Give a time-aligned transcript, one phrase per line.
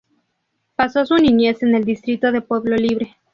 [0.75, 3.17] Pasó su niñez en el distrito de Pueblo Libre.